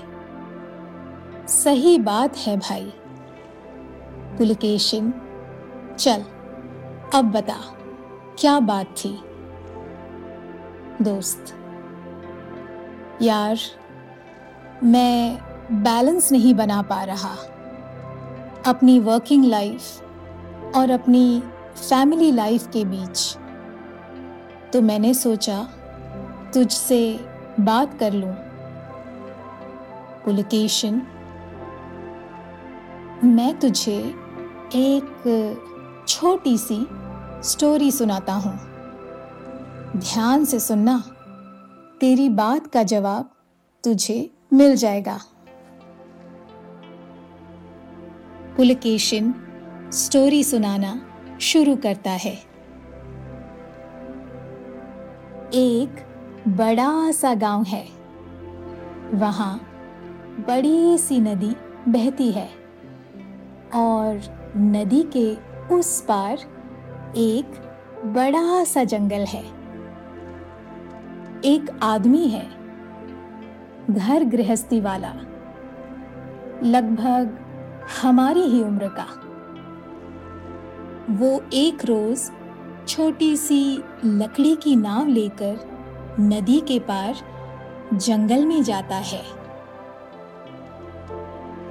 सही 1.46 1.98
बात 1.98 2.36
है 2.36 2.56
भाई। 2.56 2.92
पुलकेशन, 4.38 5.12
चल, 5.98 6.24
अब 7.14 7.24
बता। 7.24 7.77
क्या 8.40 8.60
बात 8.60 8.86
थी? 8.86 9.20
दोस्त, 11.02 11.44
यार, 13.22 13.58
मैं 14.84 15.38
बैलेंस 15.72 16.32
नहीं 16.32 16.54
बना 16.54 16.82
पा 16.82 17.02
रहा। 17.04 17.30
अपनी 18.66 18.98
वर्किंग 19.00 19.44
लाइफ 19.44 19.80
और 20.76 20.90
अपनी 20.90 21.42
फैमिली 21.88 22.32
लाइफ 22.32 22.66
के 22.66 22.84
बीच। 22.84 23.36
तो 24.72 24.82
मैंने 24.82 25.14
सोचा, 25.14 25.62
तुझसे 26.54 27.20
बात 27.60 27.98
कर 27.98 28.12
लूँ। 28.12 28.32
पुलकेशन, 30.24 31.02
मैं 33.24 33.58
तुझे 33.58 34.14
एक 34.74 35.08
छोटी 36.08 36.58
सी 36.58 36.97
स्टोरी 37.42 37.92
सुनाता 37.92 38.32
हूँ। 38.32 38.58
ध्यान 39.96 40.44
से 40.44 40.60
सुनना। 40.60 40.98
तेरी 42.00 42.28
बात 42.28 42.66
का 42.66 42.82
जवाब 42.82 43.30
तुझे 43.84 44.30
मिल 44.52 44.76
जाएगा। 44.76 45.20
पुलकेशन 48.56 49.34
स्टोरी 49.92 50.44
सुनाना 50.44 51.06
शुरू 51.40 51.76
करता 51.76 52.10
है। 52.10 52.34
एक 55.54 56.06
बड़ा 56.48 57.10
सा 57.10 57.34
गाँव 57.34 57.62
है। 57.62 57.88
वहाँ 59.14 59.60
बड़ी 60.46 60.98
सी 60.98 61.20
नदी 61.20 61.56
बहती 61.88 62.32
है 62.32 62.50
और 63.74 64.20
नदी 64.56 65.02
के 65.16 65.34
उस 65.74 66.00
पार 66.00 66.57
एक 67.16 67.54
बड़ा 68.04 68.64
सा 68.64 68.84
जंगल 68.84 69.24
है। 69.24 69.42
एक 71.44 71.78
आदमी 71.82 72.28
है, 72.28 72.46
घर 73.90 74.24
गृहस्थी 74.24 74.80
वाला, 74.80 75.12
लगभग 76.64 77.38
हमारी 78.02 78.40
ही 78.40 78.62
उम्र 78.62 78.88
का। 78.88 79.06
वो 81.10 81.42
एक 81.52 81.84
रोज 81.84 82.30
छोटी 82.88 83.36
सी 83.36 83.82
लकड़ी 84.04 84.56
की 84.56 84.76
नाव 84.76 85.06
लेकर 85.06 86.16
नदी 86.20 86.60
के 86.60 86.78
पार 86.78 87.14
जंगल 87.94 88.46
में 88.46 88.62
जाता 88.62 88.96
है। 88.96 89.22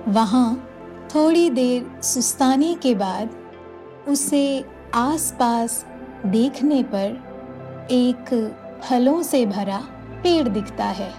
वहाँ 0.07 0.69
थोड़ी 1.15 1.49
देर 1.49 2.01
सुस्ताने 2.01 2.73
के 2.75 2.95
बाद 2.95 3.29
उसे 4.07 4.76
आसपास 4.97 5.85
देखने 6.25 6.81
पर 6.83 7.87
एक 7.91 8.29
फलों 8.83 9.21
से 9.23 9.45
भरा 9.45 9.77
पेड़ 10.23 10.47
दिखता 10.47 10.85
है। 10.85 11.09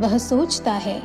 वह 0.00 0.16
सोचता 0.18 0.72
है, 0.72 1.02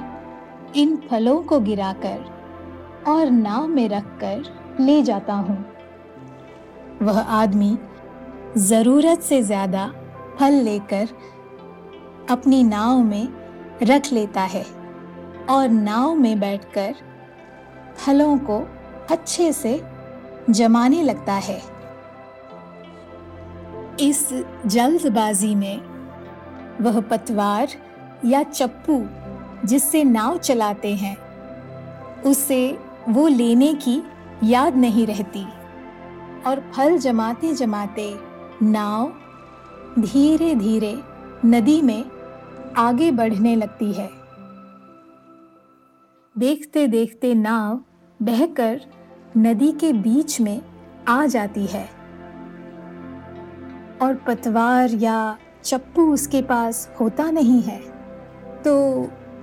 इन 0.76 0.96
फलों 1.10 1.42
को 1.44 1.60
गिराकर 1.60 3.04
और 3.08 3.30
नाव 3.30 3.68
में 3.68 3.88
रखकर 3.90 4.78
ले 4.80 5.02
जाता 5.04 5.34
हूँ। 5.34 5.58
वह 7.02 7.20
आदमी 7.20 7.78
ज़रूरत 8.60 9.22
से 9.22 9.42
ज़्यादा 9.42 9.88
फल 10.40 10.54
लेकर 10.54 11.08
अपनी 12.30 12.64
नाव 12.64 13.04
में 13.04 13.28
रख 13.84 14.12
लेता 14.14 14.42
है 14.46 14.66
और 15.50 15.70
नाव 15.70 16.16
में 16.16 16.40
बैठकर 16.40 16.96
फलों 17.98 18.38
को 18.40 18.60
अच्छे 19.12 19.52
से 19.54 19.80
जमाने 20.50 21.02
लगता 21.04 21.34
है। 21.34 21.62
इस 24.00 24.28
जल्दबाजी 24.66 25.54
में 25.56 25.78
वह 26.82 27.00
पतवार 27.02 27.68
या 28.26 28.44
चप्पू 28.44 29.02
जिससे 29.68 30.04
नाव 30.04 30.38
चलाते 30.38 30.94
हैं, 30.96 31.16
उसे 32.24 32.78
वो 33.10 33.28
लेने 33.28 33.74
की 33.74 34.02
याद 34.44 34.76
नहीं 34.76 35.06
रहती 35.08 35.46
और 36.48 36.64
फल 36.76 36.98
जमाते 36.98 37.54
जमाते 37.54 38.14
नाव 38.64 40.02
धीरे 40.02 40.54
धीरे 40.56 40.96
नदी 41.46 41.82
में 41.82 42.04
आगे 42.78 43.12
बढ़ने 43.12 43.56
लगती 43.56 43.92
है। 43.94 44.10
देखते 46.36 46.88
देखते 46.88 47.34
नाव 47.34 47.80
बहकर 48.20 48.82
नदी 49.38 49.72
के 49.72 49.92
बीच 49.94 50.40
में 50.42 50.62
आ 51.08 51.26
जाती 51.26 51.66
है। 51.66 51.84
और 54.02 54.16
पतवार 54.28 54.92
या 54.94 55.38
चप्पू 55.64 56.12
उसके 56.14 56.42
पास 56.42 56.90
होता 57.00 57.30
नहीं 57.32 57.62
है 57.62 57.80
तो 58.64 58.76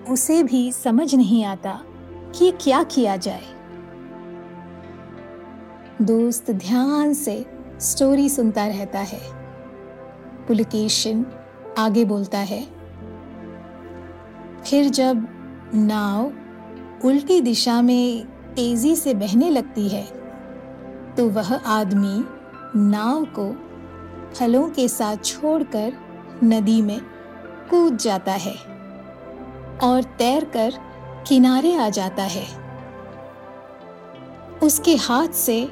उसे 0.09 0.42
भी 0.42 0.70
समझ 0.72 1.14
नहीं 1.14 1.44
आता 1.44 1.78
कि 2.35 2.50
क्या 2.61 2.83
किया 2.85 3.16
जाए। 3.16 3.44
दोस्त 6.02 6.50
ध्यान 6.50 7.12
से 7.14 7.44
स्टोरी 7.80 8.28
सुनता 8.28 8.66
रहता 8.66 8.98
है। 8.98 9.20
पुलकेशन 10.46 11.24
आगे 11.78 12.04
बोलता 12.04 12.38
है, 12.38 12.62
फिर 14.62 14.88
जब 14.90 15.26
नाव 15.74 17.07
उल्टी 17.09 17.40
दिशा 17.40 17.80
में 17.83 18.34
तेज़ी 18.56 18.96
से 18.96 19.14
बहने 19.14 19.50
लगती 19.50 19.88
है 19.88 20.02
तो 21.14 21.28
वह 21.28 21.54
आदमी 21.54 22.24
नाव 22.76 23.24
को 23.38 23.52
फलों 24.34 24.68
के 24.68 24.88
साथ 24.88 25.16
छोड़कर 25.16 25.92
नदी 26.44 26.82
में 26.82 27.00
कूद 27.70 27.96
जाता 27.96 28.32
है 28.32 28.54
और 29.82 30.02
तैरकर 30.18 30.72
किनारे 31.28 31.74
आ 31.76 31.88
जाता 31.88 32.22
है। 32.22 32.46
उसके 34.62 34.94
हाथ 34.96 35.28
से 35.28 35.68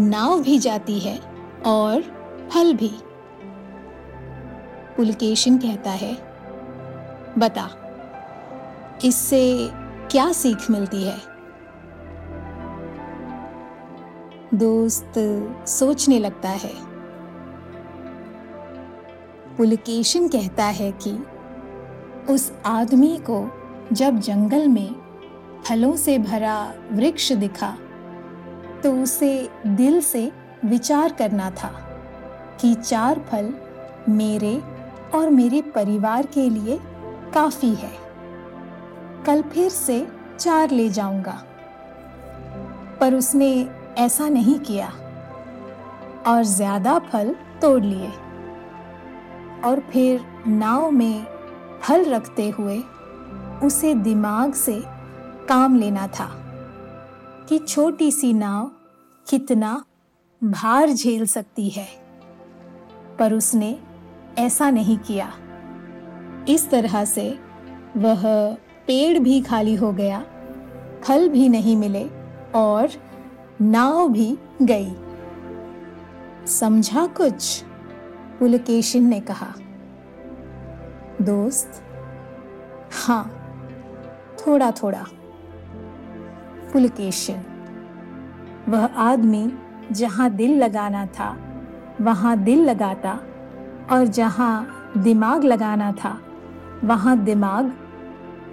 नाव 0.00 0.42
भी 0.42 0.58
जाती 0.58 0.98
है 0.98 1.18
और 1.66 2.02
फल 2.52 2.72
भी। 2.74 2.90
पुलकेशन 4.96 5.58
कहता 5.58 5.90
है, 5.90 6.14
बता, 7.38 7.68
इससे 9.04 9.70
क्या 10.10 10.32
सीख 10.32 10.70
मिलती 10.70 11.02
है? 11.02 11.33
दोस्त 14.54 15.14
सोचने 15.68 16.18
लगता 16.18 16.48
है। 16.48 16.72
पुलकेशन 19.56 20.28
कहता 20.28 20.64
है 20.64 20.90
कि 21.02 21.12
उस 22.32 22.52
आदमी 22.66 23.16
को 23.30 23.38
जब 23.92 24.18
जंगल 24.18 24.68
में 24.68 24.94
फलों 25.66 25.96
से 25.96 26.18
भरा 26.18 26.74
वृक्ष 26.92 27.32
दिखा 27.32 27.76
तो 28.82 28.92
उसे 28.92 29.48
दिल 29.66 30.00
से 30.00 30.30
विचार 30.64 31.12
करना 31.12 31.50
था 31.50 31.68
कि 32.60 32.74
चार 32.74 33.18
फल 33.18 33.52
मेरे 34.08 34.56
और 35.14 35.30
मेरे 35.30 35.62
परिवार 35.62 36.26
के 36.26 36.48
लिए 36.50 36.78
काफ़ी 37.34 37.74
है। 37.74 37.92
कल 39.26 39.42
फिर 39.42 39.68
से 39.68 40.06
चार 40.38 40.70
ले 40.70 40.88
जाऊँगा। 40.88 41.42
पर 43.00 43.14
उसने 43.14 43.50
ऐसा 43.98 44.28
नहीं 44.28 44.58
किया। 44.58 44.86
और 46.26 46.42
ज़्यादा 46.42 46.98
फल 46.98 47.34
तोड़ 47.62 47.82
लिए। 47.82 48.08
और 49.64 49.80
फिर 49.92 50.20
नाव 50.46 50.90
में 50.90 51.26
फल 51.82 52.04
रखते 52.04 52.48
हुए 52.50 52.78
उसे 53.62 53.94
दिमाग 53.94 54.52
से 54.54 54.82
काम 55.48 55.76
लेना 55.76 56.06
था 56.08 56.28
कि 57.48 57.58
छोटी 57.58 58.10
सी 58.12 58.32
नाव 58.32 58.70
कितना 59.26 59.84
भार 60.42 60.90
झेल 60.90 61.26
सकती 61.26 61.68
है। 61.68 61.86
पर 63.18 63.32
उसने 63.32 63.76
ऐसा 64.38 64.70
नहीं 64.70 64.98
किया। 64.98 65.32
इस 66.48 66.68
तरह 66.70 67.04
से 67.04 67.28
वह 67.96 68.22
पेड़ 68.86 69.18
भी 69.18 69.40
खाली 69.40 69.74
हो 69.74 69.92
गया, 69.92 70.24
फल 71.04 71.28
भी 71.28 71.48
नहीं 71.48 71.76
मिले 71.76 72.04
और 72.54 72.88
नाव 73.64 74.08
भी 74.08 74.38
गई। 74.62 74.94
समझा 76.46 77.06
कुछ? 77.06 77.62
पुलकेशन 78.38 79.02
ने 79.02 79.20
कहा। 79.20 79.46
दोस्त? 81.22 81.82
हाँ 83.06 83.24
थोड़ा 84.38 84.70
थोड़ा 84.70 85.04
पुलकेशन, 86.72 87.40
वह 88.68 88.84
आदमी 88.84 89.52
जहाँ 89.92 90.30
दिल 90.30 90.58
लगाना 90.58 91.06
था, 91.06 91.36
वहाँ 92.00 92.36
दिल 92.38 92.64
लगाता 92.64 93.18
और 93.92 94.06
जहाँ 94.06 94.92
दिमाग 94.98 95.44
लगाना 95.44 95.92
था, 95.92 96.18
वहाँ 96.84 97.18
दिमाग 97.18 97.72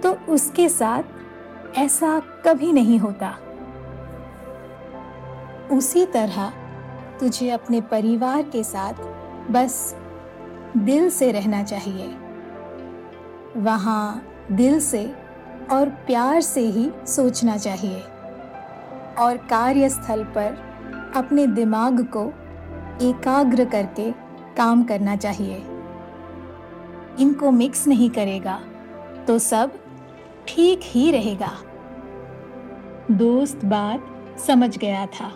तो 0.02 0.16
उसके 0.28 0.68
साथ 0.68 1.78
ऐसा 1.78 2.20
कभी 2.44 2.72
नहीं 2.72 2.98
होता। 2.98 3.34
उसी 5.70 6.06
तरह 6.06 6.52
तुझे 7.20 7.50
अपने 7.50 7.80
परिवार 7.80 8.42
के 8.42 8.62
साथ 8.62 8.94
बस 9.50 9.94
दिल 10.76 11.10
से 11.10 11.32
रहना 11.32 11.62
चाहिए। 11.62 12.06
वहाँ 13.56 14.22
दिल 14.52 14.80
से 14.80 15.04
और 15.70 15.88
प्यार 15.88 16.40
से 16.40 16.60
ही 16.60 16.90
सोचना 17.06 17.56
चाहिए 17.56 18.00
और 19.18 19.36
कार्यस्थल 19.50 20.24
पर 20.24 20.56
अपने 21.16 21.46
दिमाग 21.46 22.04
को 22.16 22.24
एकाग्र 23.06 23.64
करके 23.64 24.10
काम 24.56 24.82
करना 24.84 25.16
चाहिए। 25.16 25.56
इनको 27.20 27.50
मिक्स 27.50 27.86
नहीं 27.88 28.10
करेगा 28.10 28.60
तो 29.26 29.38
सब 29.38 29.72
ठीक 30.48 30.80
ही 30.82 31.10
रहेगा। 31.10 31.52
दोस्त 33.10 33.64
बात 33.64 34.38
समझ 34.38 34.76
गया 34.78 35.06
था। 35.06 35.32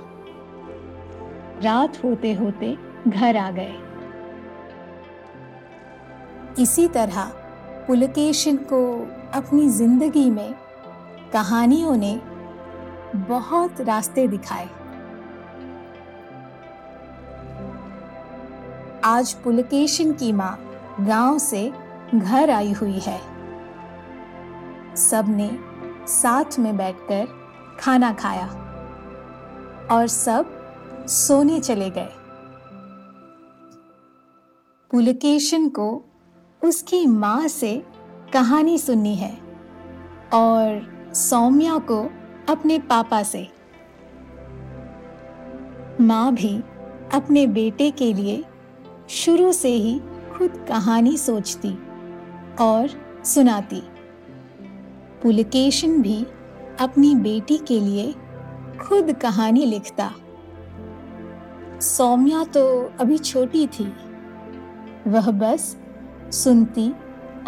रात 1.63 2.05
होते 2.05 2.33
होते 2.35 2.77
घर 3.09 3.37
आ 3.37 3.51
गए। 3.51 3.75
इसी 6.59 6.87
तरह 6.89 7.25
पुलकेशन 7.87 8.57
को 8.57 8.81
अपनी 9.35 9.69
ज़िंदगी 9.69 10.31
में 10.31 10.55
कहानियों 11.33 11.97
ने 11.97 12.15
बहुत 13.29 13.81
रास्ते 13.81 14.27
दिखाए। 14.29 14.69
आज 19.05 19.33
पुलकेशन 19.35 20.13
की 20.13 20.33
माँ 20.33 20.59
गाँव 21.01 21.39
से 21.39 21.73
घर 22.15 22.51
आई 22.51 22.73
हुई 22.73 22.99
है। 22.99 23.19
सबने 24.97 25.51
साथ 26.09 26.59
में 26.59 26.77
बैठकर 26.77 27.27
खाना 27.81 28.13
खाया 28.13 28.47
और 29.91 30.07
सब 30.07 30.56
सोने 31.07 31.61
चले 31.61 31.91
गए। 31.91 32.09
पुलकेशन 34.91 35.69
को 35.69 36.05
उसकी 36.65 37.07
माँ 37.07 37.49
से 37.49 37.85
कहानी 38.33 38.79
सुननी 38.79 39.15
है 39.15 39.39
और 40.35 40.97
सौम्या 41.15 41.79
को 41.79 42.11
अपने 42.49 42.79
पापा 42.79 43.23
से। 43.23 43.49
माँ 46.01 46.35
भी 46.35 46.63
अपने 47.13 47.47
बेटे 47.47 47.91
के 47.91 48.13
लिए 48.13 48.45
शुरू 49.09 49.53
से 49.53 49.69
ही 49.69 50.01
खुद 50.39 50.65
कहानी 50.69 51.17
सोचती 51.17 51.79
और 52.61 52.89
सुनाती। 53.25 53.83
पुलकेशन 55.23 56.03
भी 56.03 56.27
अपनी 56.81 57.15
बेटी 57.15 57.59
के 57.59 57.81
लिए 57.81 58.13
खुद 58.79 59.13
कहानी 59.13 59.65
लिखता। 59.67 60.13
सौम्या 61.81 62.45
तो 62.45 62.93
अभी 63.01 63.19
छोटी 63.19 63.67
थी। 63.67 63.93
वह 65.07 65.31
बस 65.31 65.77
सुनती 66.31 66.95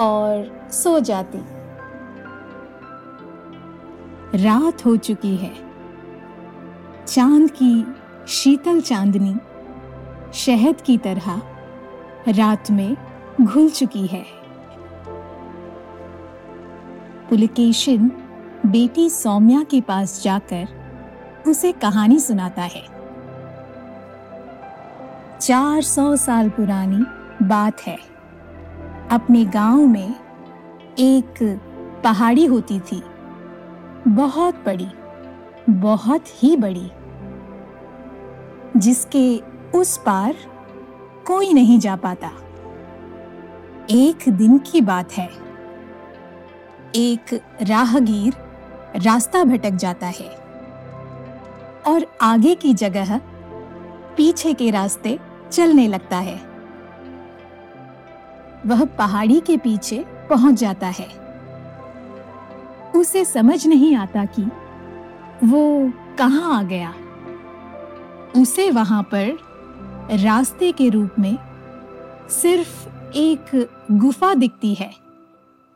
और 0.00 0.68
सो 0.72 1.00
जाती। 1.00 1.38
रात 4.44 4.86
हो 4.86 4.96
चुकी 4.96 5.36
है। 5.36 5.54
चाँद 7.06 7.50
की 7.50 7.86
शीतल 8.28 8.80
चांदनी 8.80 9.36
शहद 10.34 10.80
की 10.80 10.98
तरह 10.98 11.42
रात 12.28 12.70
में 12.70 12.96
घुल 13.40 13.70
चुकी 13.70 14.06
है। 14.06 14.26
पुलकेशन 17.30 18.10
बेटी 18.66 19.10
सौम्या 19.10 19.62
के 19.62 19.80
पास 19.80 20.22
जाकर 20.22 20.66
उसे 21.46 21.72
कहानी 21.72 22.18
सुनाता 22.18 22.62
है। 22.62 22.97
चार 25.40 25.82
सौ 25.82 26.16
साल 26.16 26.48
पुरानी 26.48 27.04
बात 27.46 27.80
है। 27.80 27.98
अपने 29.10 29.44
गाँव 29.44 29.86
में 29.86 30.14
एक 30.98 31.60
पहाड़ी 32.04 32.46
होती 32.46 32.80
थी। 32.80 33.02
बहुत 34.08 34.54
बड़ी, 34.54 34.88
बहुत 35.70 36.24
ही 36.42 36.56
बड़ी, 36.56 36.90
जिसके 38.76 39.38
उस 39.78 39.98
पार 39.98 40.34
कोई 41.26 41.52
नहीं 41.52 41.78
जा 41.78 41.96
पाता। 41.96 42.30
एक 43.90 44.28
दिन 44.28 44.58
की 44.58 44.80
बात 44.80 45.12
है। 45.12 45.30
एक 46.94 47.40
राहगीर 47.62 48.34
रास्ता 48.96 49.44
भटक 49.44 49.70
जाता 49.70 50.06
है। 50.06 50.28
और 51.86 52.06
आगे 52.22 52.54
की 52.54 52.74
जगह 52.74 53.20
पीछे 54.16 54.54
के 54.54 54.70
रास्ते 54.70 55.27
चलने 55.52 55.88
लगता 55.88 56.18
है। 56.18 56.36
वह 58.66 58.84
पहाड़ी 58.84 59.40
के 59.40 59.56
पीछे 59.56 60.04
पहुँच 60.30 60.54
जाता 60.54 60.86
है। 60.86 61.28
उसे 62.96 63.24
समझ 63.24 63.66
नहीं 63.66 63.96
आता 63.96 64.24
कि 64.24 64.42
वो 65.46 65.92
कहाँ 66.18 66.58
आ 66.58 66.62
गया। 66.62 66.94
उसे 68.42 68.70
वहाँ 68.70 69.02
पर 69.02 69.38
रास्ते 70.10 70.72
के 70.72 70.88
रूप 70.88 71.10
में 71.18 71.38
सिर्फ़ 72.30 72.88
एक 73.14 73.70
गुफा 73.92 74.34
दिखती 74.34 74.74
है, 74.74 74.90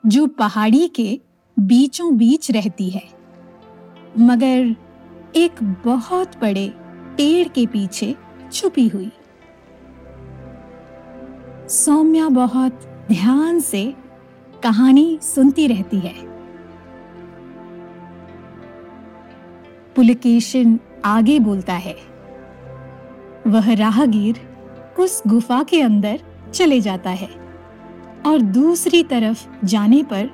जो 0.06 0.26
पहाड़ी 0.26 0.88
के 0.88 1.20
बीचों 1.58 2.16
बीच 2.16 2.50
रहती 2.50 2.90
है। 2.90 3.08
मगर 4.18 4.76
एक 5.36 5.62
बहुत 5.62 6.36
बड़े 6.40 6.74
पेड़ 7.16 7.48
के 7.48 7.66
पीछे 7.66 8.16
छुपी 8.52 8.88
हुई। 8.88 9.12
सौम्या 11.72 12.28
बहुत 12.28 12.80
ध्यान 13.08 13.60
से 13.60 13.82
कहानी 14.62 15.18
सुनती 15.22 15.66
रहती 15.66 15.98
है। 15.98 16.12
पुलकेशन 19.96 20.78
आगे 21.04 21.38
बोलता 21.38 21.74
है, 21.74 21.94
वह 23.46 23.72
राहगीर 23.74 24.40
उस 25.00 25.22
गुफा 25.26 25.62
के 25.62 25.80
अंदर 25.80 26.20
चले 26.54 26.80
जाता 26.80 27.10
है 27.10 27.28
और 28.26 28.40
दूसरी 28.40 29.02
तरफ़ 29.04 29.46
जाने 29.64 30.02
पर 30.02 30.28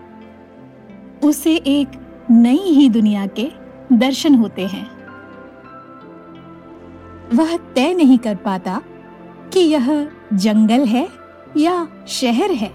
उसे 1.25 1.55
एक 1.57 1.93
नई 2.31 2.73
ही 2.73 2.89
दुनिया 2.89 3.27
के 3.39 3.51
दर्शन 3.93 4.35
होते 4.35 4.67
हैं। 4.67 4.87
वह 7.35 7.57
तय 7.75 7.95
नहीं 7.95 8.19
कर 8.19 8.35
पाता 8.35 8.81
कि 9.53 9.61
यह 9.61 9.89
जंगल 10.33 10.85
है 10.87 11.18
या 11.57 11.89
शहर 12.07 12.51
है। 12.51 12.73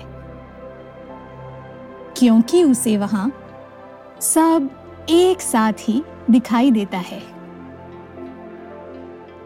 क्योंकि 2.18 2.64
उसे 2.64 2.98
वहाँ 2.98 3.34
सब 4.22 4.70
एक 5.10 5.42
साथ 5.42 5.74
ही 5.80 6.04
दिखाई 6.32 6.72
देता 6.72 6.98
है। 6.98 7.24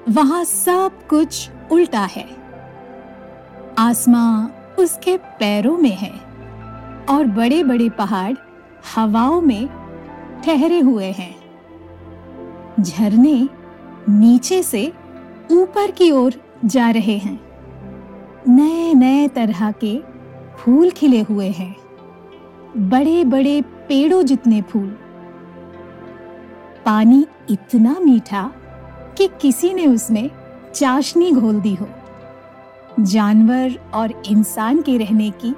वहाँ 0.09 0.43
सब 0.43 0.91
कुछ 1.09 1.49
उल्टा 1.71 2.07
है। 2.11 2.37
आसमां 3.79 4.49
उसके 4.75 5.17
पैरों 5.17 5.77
में 5.77 5.95
है 5.95 6.13
और 7.05 7.25
बड़े 7.25 7.63
बड़े 7.63 7.89
पहाड़ 7.89 8.33
हवाओं 8.95 9.41
में 9.41 9.69
ठहरे 10.45 10.79
हुए 10.79 11.11
हैं। 11.11 11.35
झरने 12.81 13.49
नीचे 14.09 14.63
से 14.63 14.93
ऊपर 15.51 15.91
की 15.91 16.11
ओर 16.11 16.33
जा 16.65 16.89
रहे 16.89 17.17
हैं। 17.17 17.46
नए 18.45 18.93
नए 18.93 19.27
तरह 19.27 19.71
के 19.71 19.97
फूल 20.57 20.91
खिले 20.91 21.21
हुए 21.21 21.49
हैं। 21.49 21.75
बड़े 22.89 23.23
बड़े 23.23 23.61
पेड़ों 23.61 24.23
जितने 24.23 24.61
फूल। 24.61 24.87
पानी 26.85 27.25
इतना 27.49 27.95
मीठा 27.99 28.51
कि 29.17 29.27
किसी 29.41 29.73
ने 29.73 29.85
उसमें 29.87 30.29
चाशनी 30.75 31.31
घोल 31.31 31.59
दी 31.61 31.73
हो। 31.75 31.87
जानवर 32.99 33.75
और 33.93 34.21
इंसान 34.27 34.81
के 34.81 34.97
रहने 34.97 35.31
की 35.43 35.55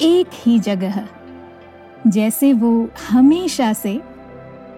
एक 0.00 0.26
ही 0.34 0.58
जगह, 0.58 1.06
जैसे 2.06 2.52
वो 2.52 2.88
हमेशा 3.10 3.72
से 3.72 4.00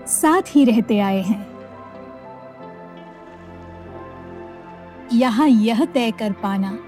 साथ 0.06 0.56
ही 0.56 0.64
रहते 0.64 0.98
आए 0.98 1.20
हैं। 1.22 1.46
यहाँ 5.12 5.48
यह 5.48 5.84
तय 5.84 6.10
कर 6.10 6.32
पाना 6.32 6.78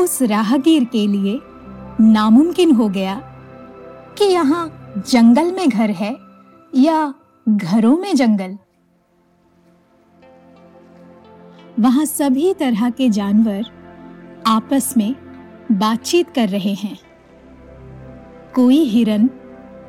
उस 0.00 0.22
राहगीर 0.22 0.84
के 0.84 1.06
लिए 1.06 1.40
नामुमकिन 2.00 2.72
हो 2.72 2.88
गया 2.88 3.14
कि 4.18 4.24
यहाँ 4.24 4.94
जंगल 5.08 5.52
में 5.52 5.68
घर 5.68 5.90
है 5.90 6.16
या 6.74 7.14
घरों 7.48 7.98
में 7.98 8.16
जंगल। 8.16 8.58
वहाँ 11.80 12.04
सभी 12.04 12.54
तरह 12.54 12.90
के 12.90 13.08
जानवर 13.08 13.62
आपस 14.46 14.94
में 14.96 15.14
बातचीत 15.72 16.30
कर 16.30 16.48
रहे 16.48 16.74
हैं। 16.74 16.98
कोई 18.54 18.78
हिरन 18.78 19.30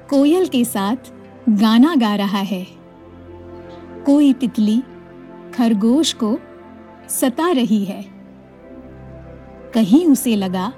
कोयल 0.09 0.47
के 0.47 0.65
साथ 0.65 0.95
गाना 1.49 1.95
गा 1.95 2.15
रहा 2.15 2.37
है। 2.37 2.67
कोई 4.05 4.33
तितली 4.33 4.83
खरगोश 5.53 6.13
को 6.13 6.39
सता 7.09 7.51
रही 7.51 7.85
है। 7.85 8.12
कहीं 9.73 10.05
उसे 10.07 10.35
लगा 10.35 10.71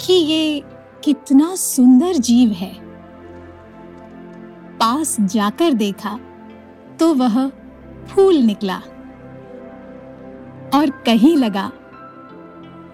कि 0.00 0.12
ये 0.12 0.62
कितना 1.04 1.54
सुंदर 1.56 2.12
जीव 2.18 2.50
है। 2.52 2.72
पास 4.78 5.16
जाकर 5.20 5.72
देखा 5.72 6.18
तो 6.98 7.12
वह 7.14 7.48
फूल 8.08 8.36
निकला 8.36 8.76
और 10.74 10.90
कहीं 11.06 11.36
लगा, 11.36 11.68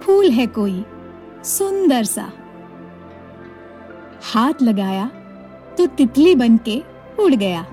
फूल 0.02 0.30
है 0.30 0.46
कोई 0.48 0.84
सुंदर 1.44 2.04
सा। 2.04 2.30
हाथ 4.24 4.62
लगाया 4.62 5.06
तो 5.78 5.86
तितली 5.86 6.34
बन 6.34 6.56
के 6.58 6.82
उड़ 7.20 7.34
गया। 7.34 7.66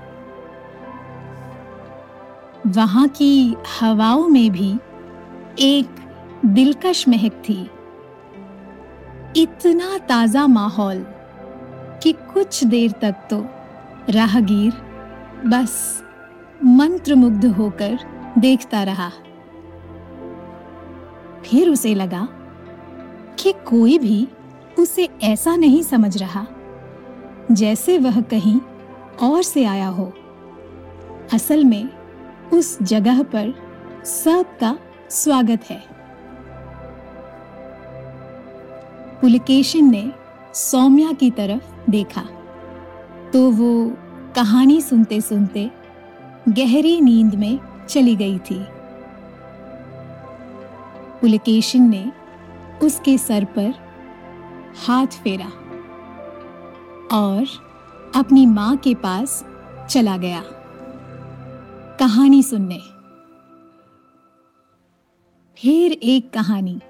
वहाँ 2.66 3.08
की 3.08 3.56
हवाओं 3.80 4.28
में 4.28 4.50
भी 4.52 4.72
एक 5.58 5.86
दिलकश 6.46 7.08
महक 7.08 7.42
थी। 7.48 7.70
इतना 9.36 9.98
ताज़ा 9.98 10.46
माहौल 10.46 11.04
कि 12.02 12.12
कुछ 12.12 12.64
देर 12.64 12.92
तक 12.92 13.26
तो 13.30 13.44
राहगीर 14.10 14.72
बस 15.46 16.04
मंत्रमुग्ध 16.64 17.44
होकर 17.46 17.98
देखता 18.38 18.82
रहा। 18.82 19.10
फिर 21.44 21.68
उसे 21.68 21.94
लगा 21.94 22.26
कि 23.38 23.52
कोई 23.66 23.98
भी 23.98 24.28
उसे 24.78 25.08
ऐसा 25.22 25.56
नहीं 25.56 25.82
समझ 25.82 26.16
रहा 26.16 26.46
जैसे 27.52 27.98
वह 27.98 28.20
कहीं 28.20 28.60
और 29.22 29.42
से 29.42 29.64
आया 29.64 29.88
हो। 29.88 30.12
असल 31.32 31.64
में 31.64 31.88
उस 32.52 32.82
जगह 32.82 33.22
पर 33.22 33.54
सबका 34.04 34.78
स्वागत 35.10 35.64
है। 35.70 35.97
पुलकेशन 39.20 39.84
ने 39.84 40.12
सौम्या 40.54 41.12
की 41.12 41.30
तरफ़ 41.30 41.90
देखा। 41.90 42.22
तो 43.32 43.50
वो 43.50 43.96
कहानी 44.36 44.80
सुनते 44.80 45.20
सुनते 45.20 45.70
गहरी 46.48 47.00
नींद 47.00 47.34
में 47.34 47.58
चली 47.88 48.16
गई 48.16 48.38
थी। 48.38 48.58
पुलकेशन 51.20 51.82
ने 51.82 52.12
उसके 52.82 53.18
सर 53.18 53.44
पर 53.44 53.74
हाथ 54.86 55.06
फेरा 55.06 55.50
और 57.12 57.46
अपनी 58.16 58.46
माँ 58.46 58.76
के 58.76 58.94
पास 58.94 59.44
चला 59.90 60.16
गया। 60.16 60.42
कहानी 61.98 62.42
सुनने। 62.42 62.78
फिर 65.56 65.92
एक 65.92 66.30
कहानी, 66.30 66.80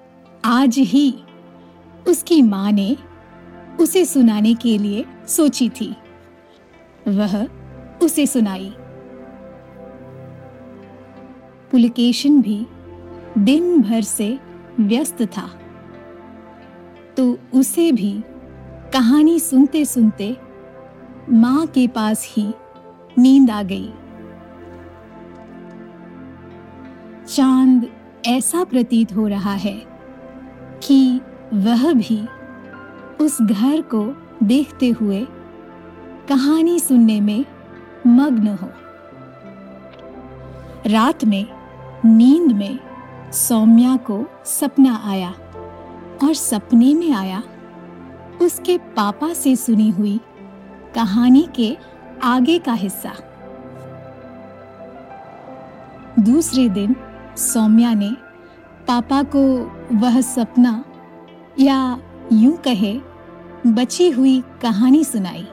आज 0.45 0.77
ही 0.77 1.23
उसकी 2.07 2.41
माँ 2.41 2.71
ने 2.71 2.97
उसे 3.79 4.05
सुनाने 4.05 4.53
के 4.53 4.77
लिए 4.77 5.05
सोची 5.27 5.69
थी। 5.69 5.95
वह 7.07 7.45
उसे 8.03 8.27
सुनाई। 8.27 8.73
पुलकेशन 11.71 12.41
भी 12.41 12.67
दिन 13.37 13.81
भर 13.81 14.01
से 14.01 14.39
व्यस्त 14.79 15.21
था। 15.21 15.49
तो 17.17 17.39
उसे 17.53 17.91
भी 17.91 18.23
कहानी 18.93 19.39
सुनते 19.39 19.85
सुनते 19.85 20.37
माँ 21.29 21.67
के 21.67 21.87
पास 21.87 22.33
ही 22.37 22.53
नींद 23.17 23.51
आ 23.51 23.63
गई। 23.63 23.93
चाँद 27.27 27.89
ऐसा 28.27 28.63
प्रतीत 28.63 29.15
हो 29.15 29.27
रहा 29.27 29.53
है 29.53 29.81
कि 30.83 31.21
वह 31.53 31.93
भी 31.93 32.27
उस 33.21 33.41
घर 33.41 33.81
को 33.81 34.15
देखते 34.43 34.89
हुए 34.89 35.27
कहानी 36.29 36.79
सुनने 36.79 37.21
में 37.21 37.45
मग्न 38.07 38.47
हो। 38.47 38.69
रात 40.87 41.25
में 41.25 41.45
नींद 42.05 42.51
में 42.51 42.79
सौम्या 43.31 43.97
को 43.97 44.25
सपना 44.45 45.01
आया 45.05 45.29
और 46.23 46.33
सपने 46.33 46.93
में 46.93 47.13
आया 47.13 47.43
उसके 48.41 48.77
पापा 48.77 49.33
से 49.33 49.55
सुनी 49.55 49.89
हुई 49.89 50.19
कहानी 50.95 51.47
के 51.55 51.77
आगे 52.23 52.59
का 52.59 52.73
हिस्सा। 52.73 53.13
दूसरे 56.19 56.69
दिन 56.69 56.95
सौम्या 57.37 57.93
ने 57.93 58.09
पापा 58.87 59.23
को 59.23 59.41
वह 59.93 60.21
सपना 60.21 60.83
या 61.59 61.99
यूँ 62.33 62.57
कहे, 62.57 62.93
बची 63.67 64.09
हुई 64.09 64.43
कहानी 64.61 65.03
सुनाई। 65.03 65.47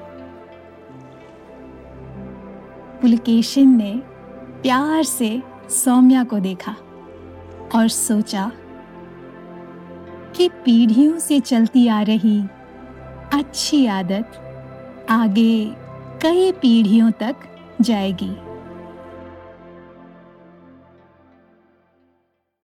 पुलकेशन 3.03 3.69
ने 3.69 3.92
प्यार 4.62 5.03
से 5.03 5.42
सौम्या 5.71 6.25
को 6.25 6.38
देखा 6.38 6.77
और 7.75 7.88
सोचा 7.88 8.51
कि 10.37 10.49
पीढ़ियों 10.64 11.19
से 11.19 11.40
चलती 11.40 11.87
आ 11.88 12.01
रही 12.03 12.40
अच्छी 13.33 13.87
आदत 13.87 15.07
आगे 15.11 15.64
कई 16.23 16.53
पीढ़ियों 16.53 17.11
तक 17.11 17.37
जाएगी। 17.81 18.35